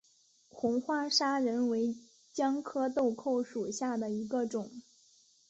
[0.49, 1.95] 红花砂仁为
[2.33, 4.71] 姜科豆蔻属下的一个种。